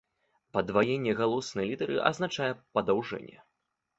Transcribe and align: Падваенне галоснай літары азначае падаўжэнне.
Падваенне 0.55 1.11
галоснай 1.19 1.69
літары 1.71 1.99
азначае 2.09 2.49
падаўжэнне. 2.79 3.37